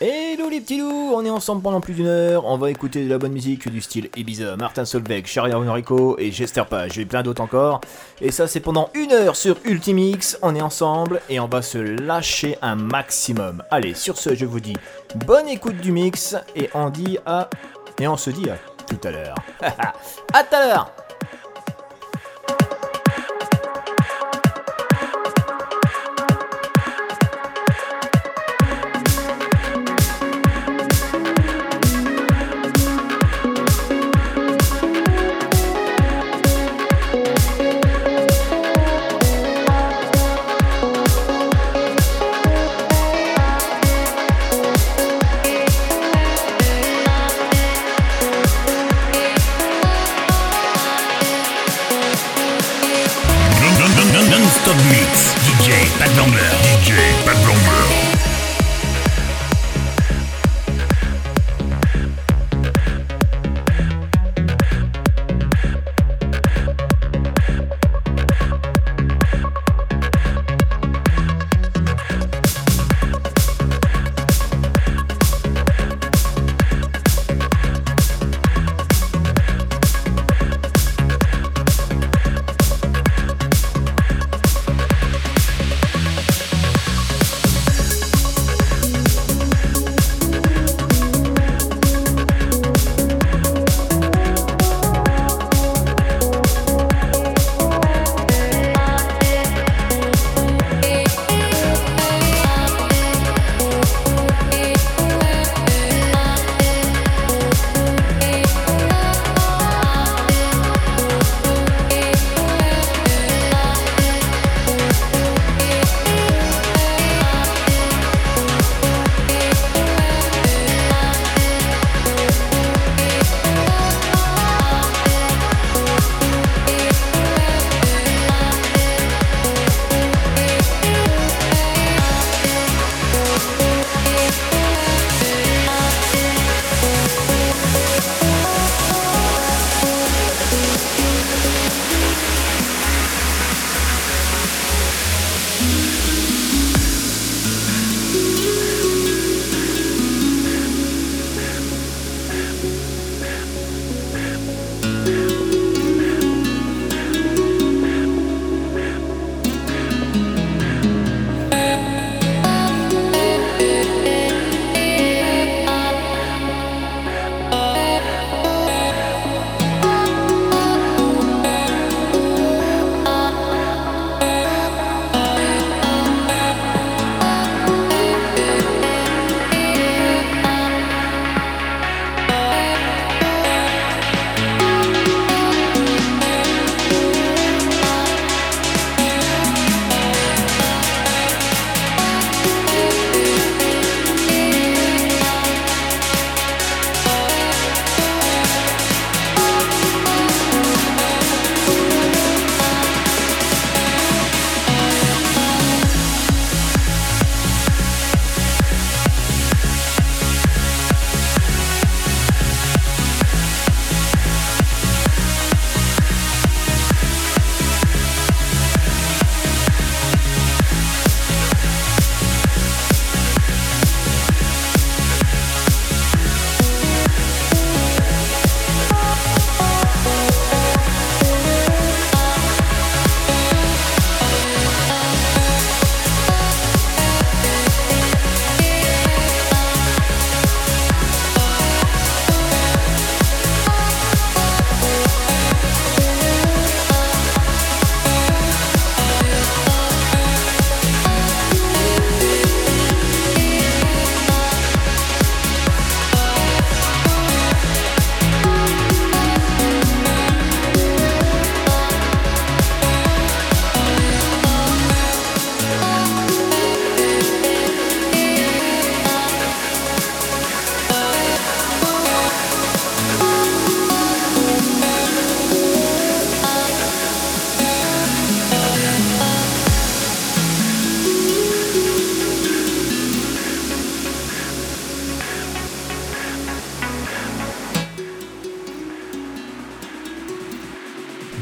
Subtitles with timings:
[0.00, 3.10] Hello les petits loups, on est ensemble pendant plus d'une heure, on va écouter de
[3.10, 7.24] la bonne musique du style Ibiza, Martin Solveig, Charlie Enrico et Jester Page, et plein
[7.24, 7.80] d'autres encore.
[8.20, 11.78] Et ça c'est pendant une heure sur Ultimix, on est ensemble et on va se
[11.78, 13.64] lâcher un maximum.
[13.72, 14.76] Allez, sur ce je vous dis
[15.26, 17.50] bonne écoute du mix et on dit à...
[17.98, 18.56] Et on se dit à
[18.86, 19.34] tout à l'heure.
[20.32, 20.92] à tout à l'heure«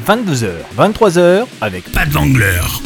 [0.06, 2.85] 22h, 23h avec Pas de.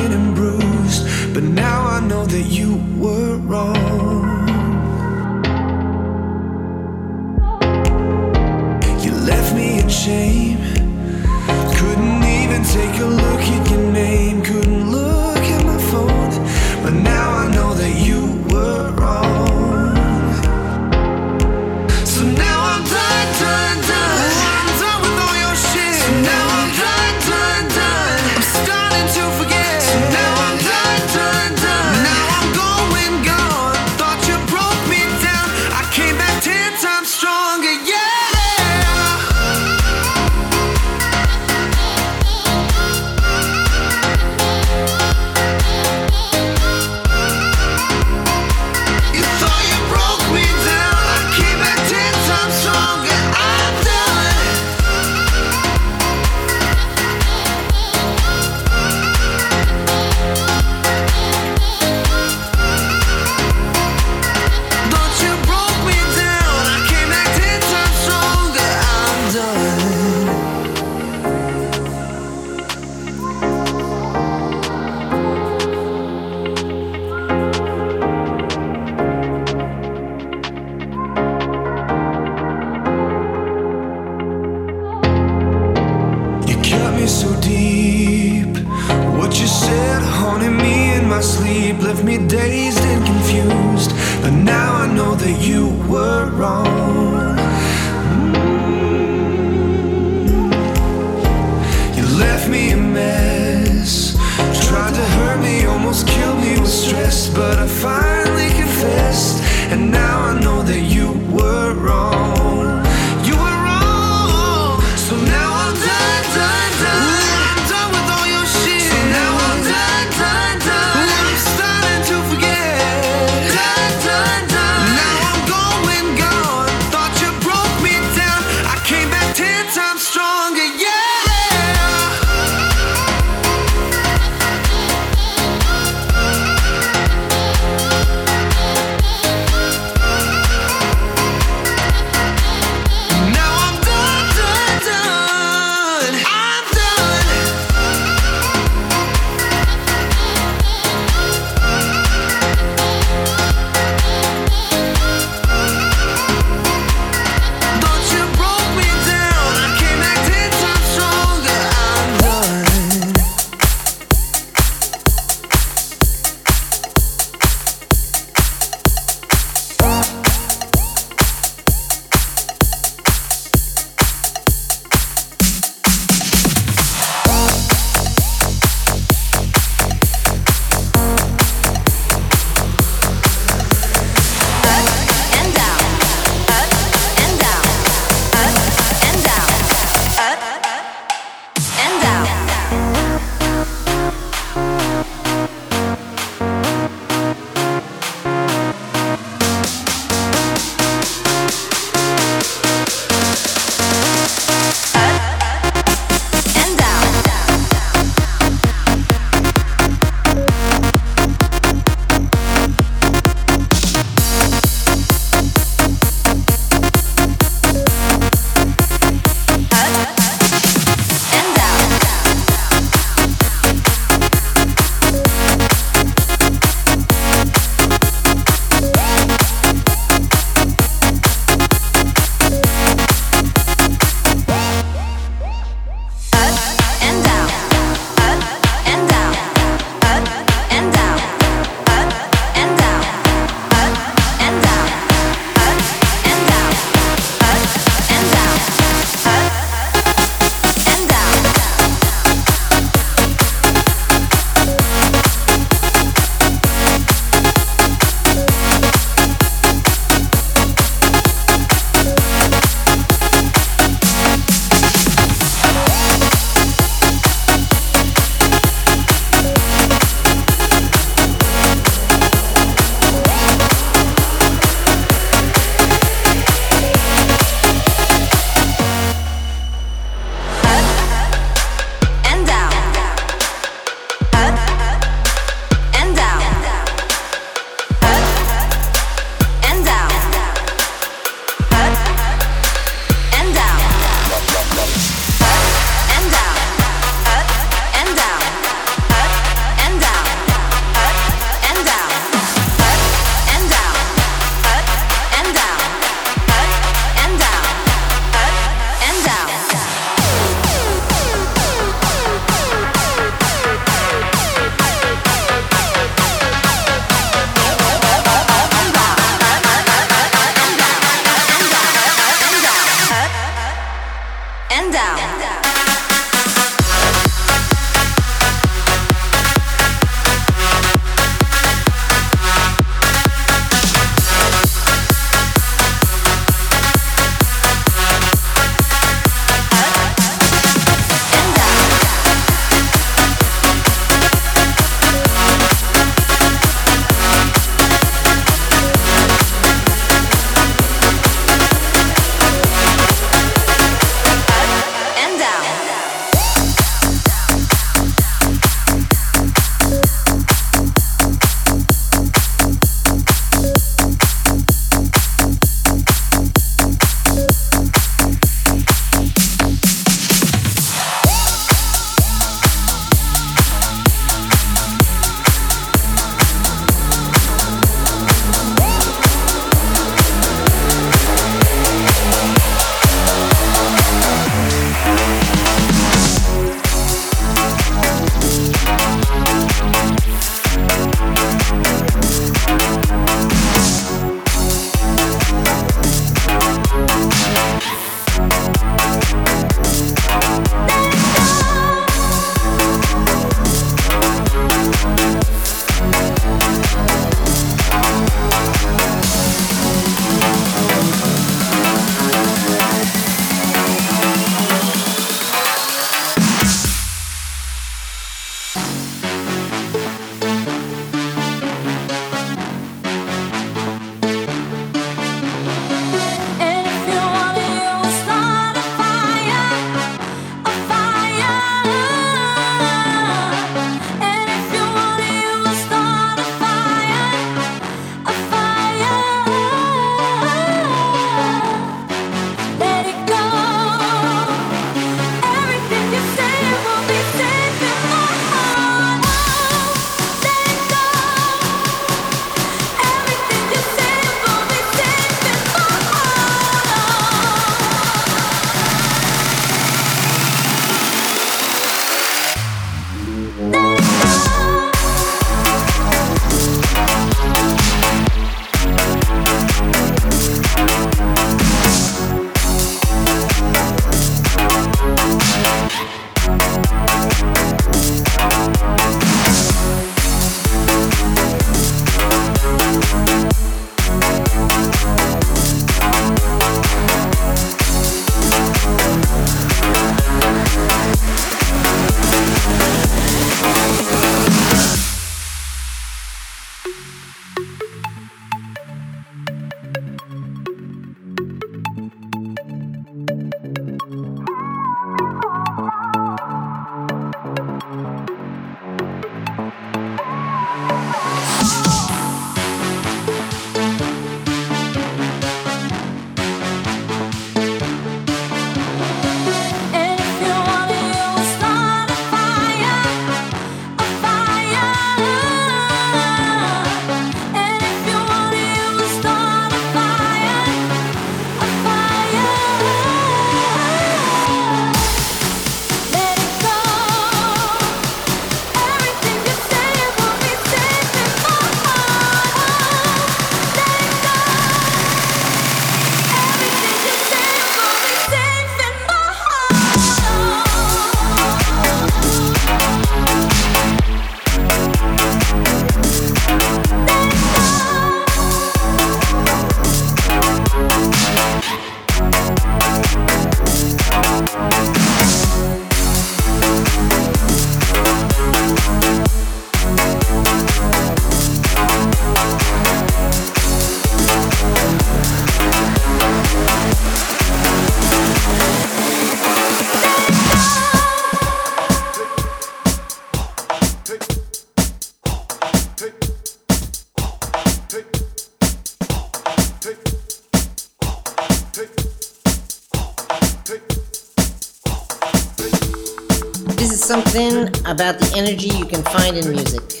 [598.00, 600.00] About the energy you can find in music.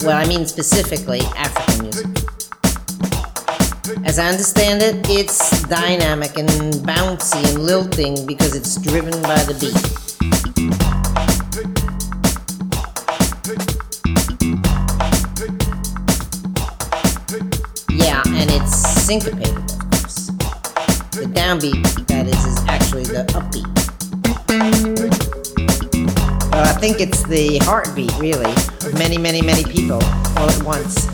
[0.00, 2.06] Well, I mean specifically African music.
[4.04, 6.50] As I understand it, it's dynamic and
[6.84, 9.78] bouncy and lilting because it's driven by the beat.
[17.96, 18.76] Yeah, and it's
[19.06, 20.26] syncopated, of course.
[21.14, 23.75] The downbeat, that is, is actually the upbeat.
[26.86, 28.52] Think it's the heartbeat, really,
[28.86, 30.00] of many, many, many people
[30.36, 31.06] all at once.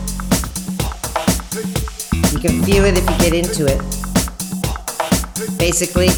[2.31, 3.79] You can feel it if you get into it.
[5.57, 6.09] Basically,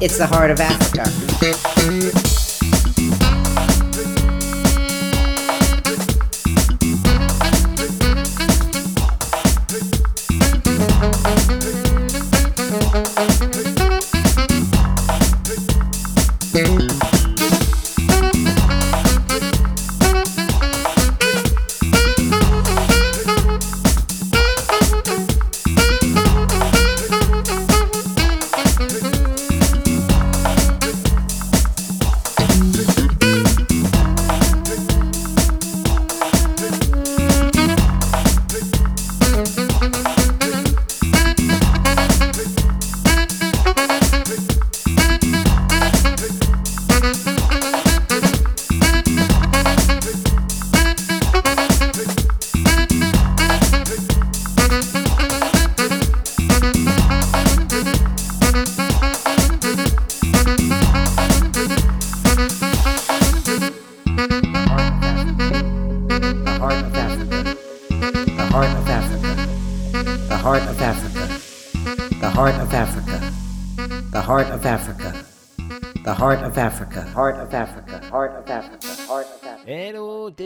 [0.00, 2.33] it's the heart of Africa.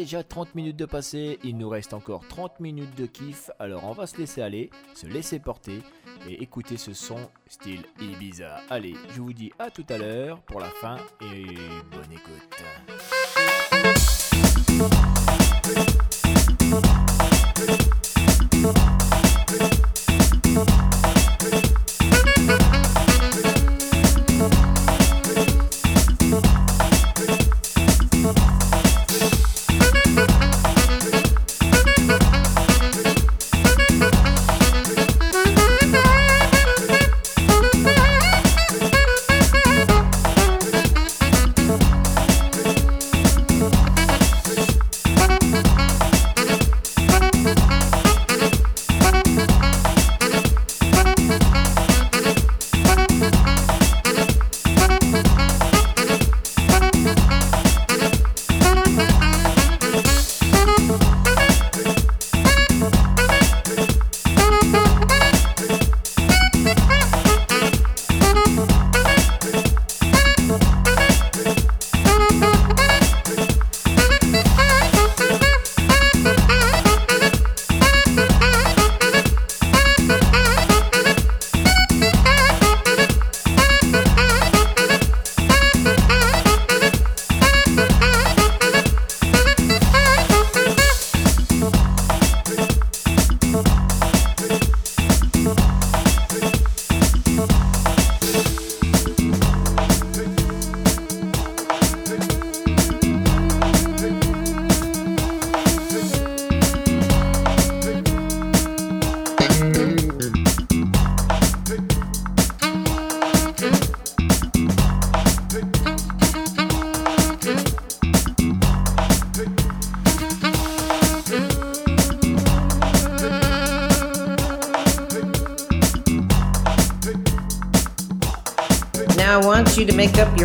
[0.09, 3.93] Déjà 30 minutes de passé, il nous reste encore 30 minutes de kiff, alors on
[3.93, 5.83] va se laisser aller, se laisser porter
[6.27, 8.57] et écouter ce son style Ibiza.
[8.71, 11.45] Allez, je vous dis à tout à l'heure pour la fin et
[11.91, 12.65] bonne écoute.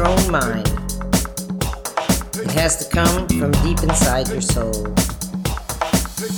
[0.05, 0.67] Own mind.
[2.35, 4.73] It has to come from deep inside your soul.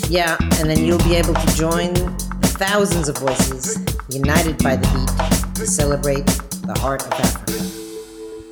[0.09, 3.78] Yeah, and then you'll be able to join the thousands of voices
[4.09, 7.53] united by the beat to celebrate the heart of Africa.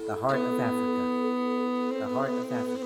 [0.07, 1.99] The heart of Africa.
[1.99, 2.84] The heart of Africa.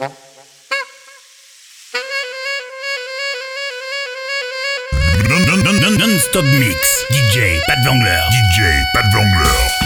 [0.00, 0.32] Africa.
[5.28, 7.04] Non, non, non, non-stop mix.
[7.10, 8.22] DJ Pat Vangler.
[8.30, 9.81] DJ Pat Vangler.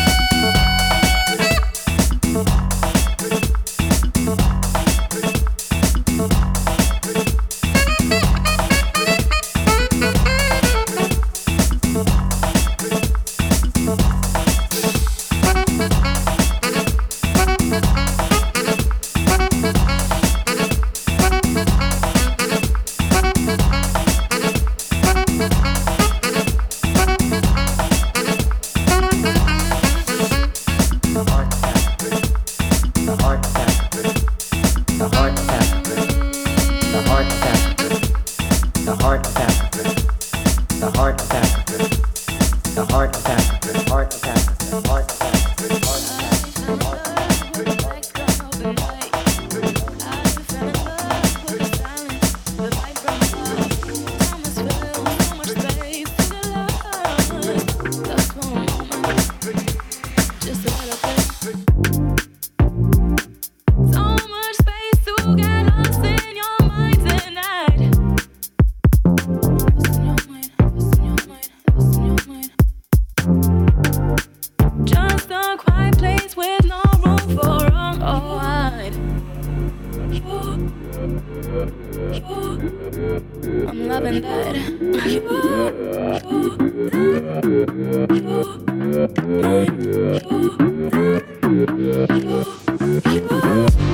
[93.16, 93.85] Yeah.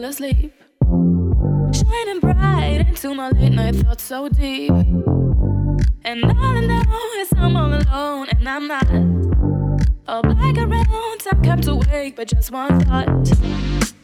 [0.00, 0.52] fall asleep.
[1.74, 4.70] Shining bright into my late night thoughts so deep.
[6.04, 6.82] And all I know
[7.18, 8.90] is I'm all alone and I'm not.
[10.08, 13.99] All black around, I'm kept awake by just one thought.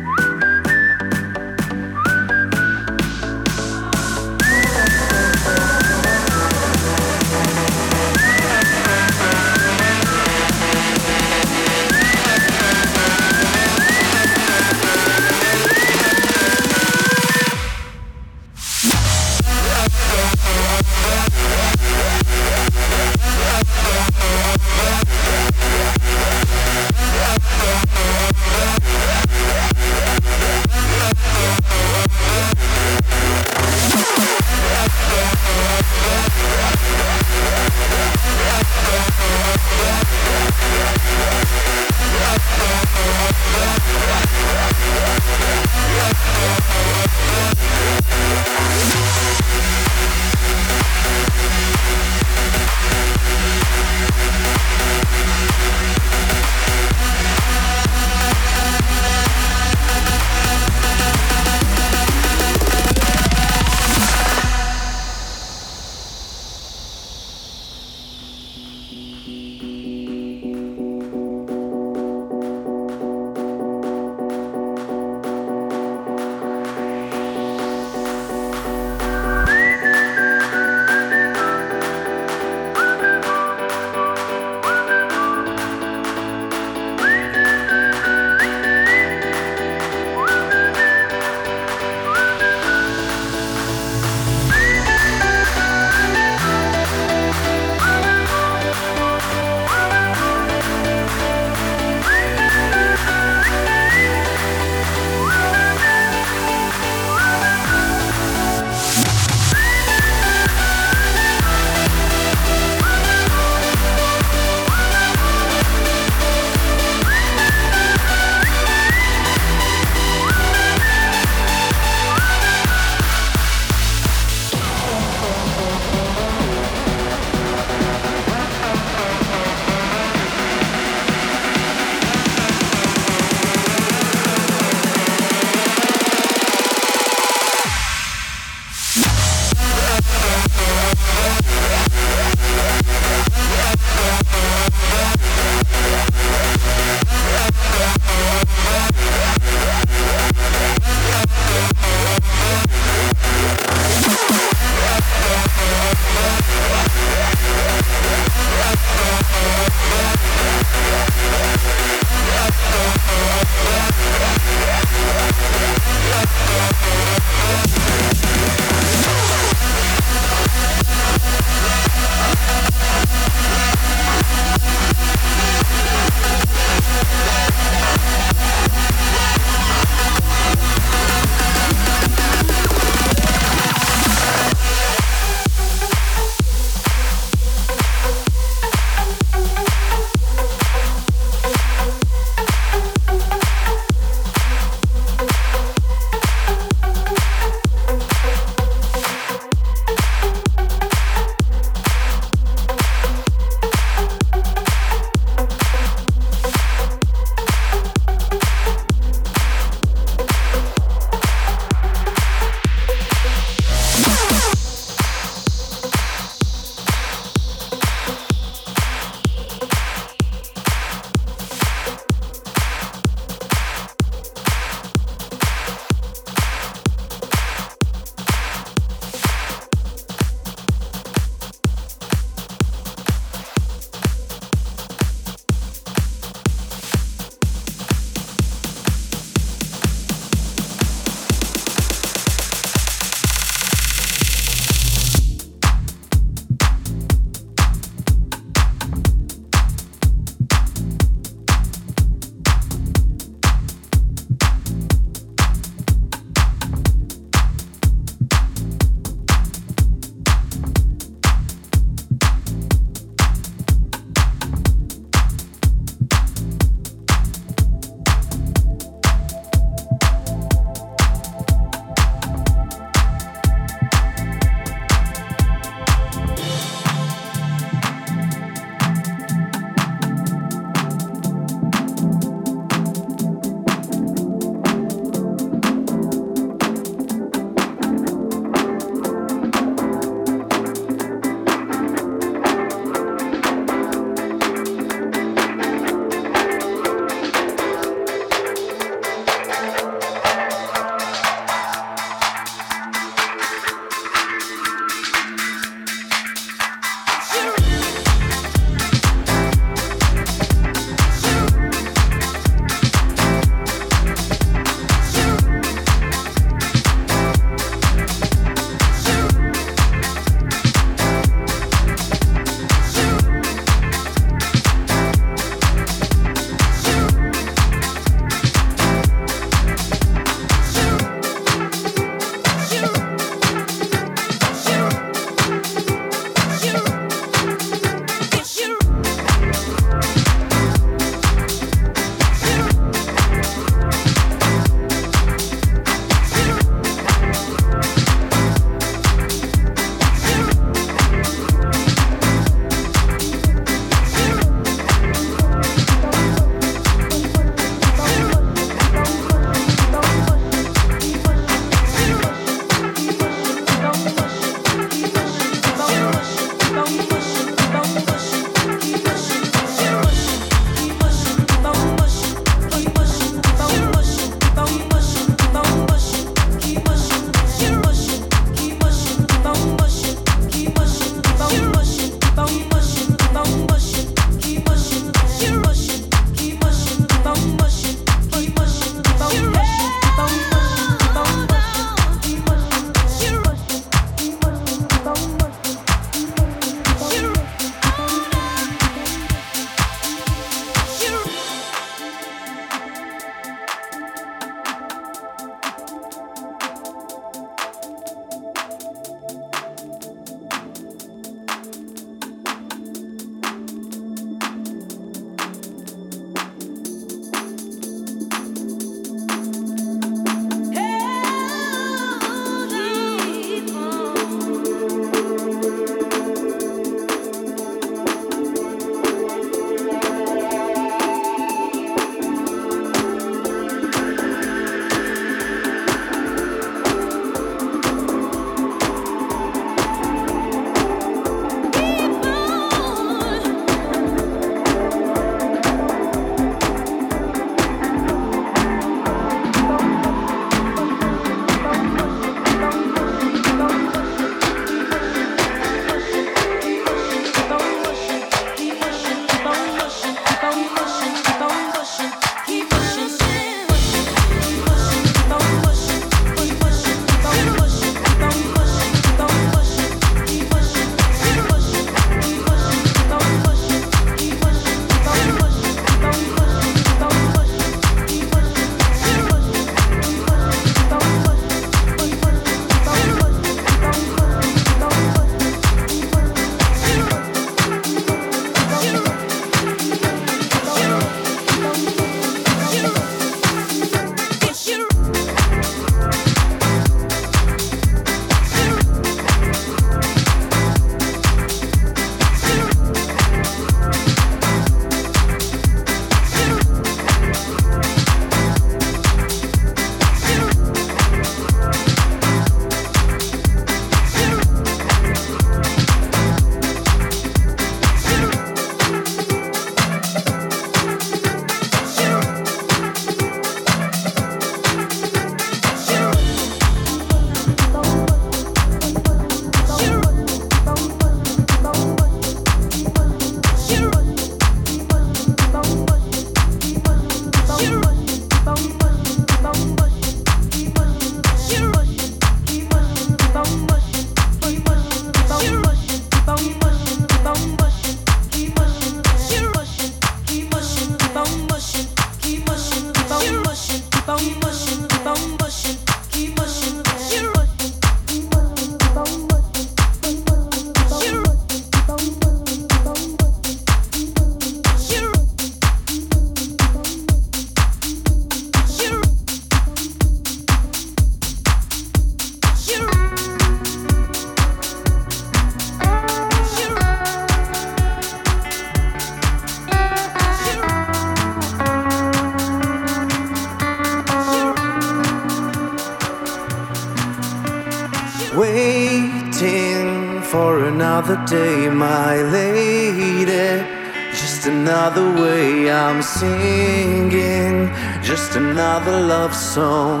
[596.24, 597.70] Singing,
[598.02, 600.00] just another love song.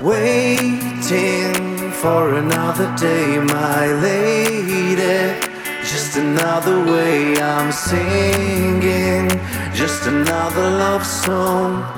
[0.00, 1.54] Waiting
[2.02, 5.18] for another day, my lady.
[5.92, 9.28] Just another way I'm singing,
[9.74, 11.91] just another love song.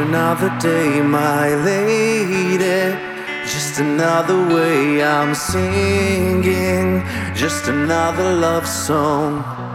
[0.00, 2.96] Another day, my lady.
[3.44, 7.02] Just another way I'm singing,
[7.34, 9.69] just another love song.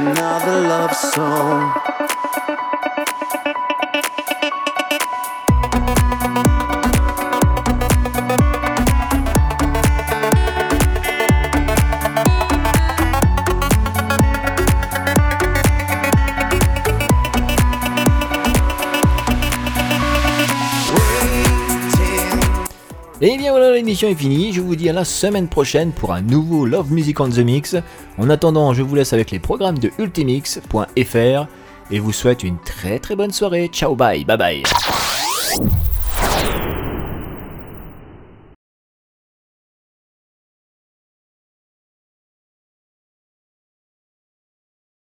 [0.00, 1.89] Another love song.
[23.90, 24.52] Est finie.
[24.52, 27.76] Je vous dis à la semaine prochaine pour un nouveau Love Music on the Mix.
[28.18, 31.46] En attendant, je vous laisse avec les programmes de ultimix.fr
[31.90, 33.68] et vous souhaite une très très bonne soirée.
[33.72, 34.62] Ciao, bye, bye bye.